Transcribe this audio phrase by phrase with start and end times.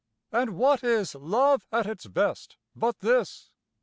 [0.31, 3.51] And what is love at its best, but this?